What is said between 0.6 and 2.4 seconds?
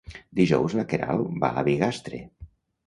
na Queralt va a Bigastre.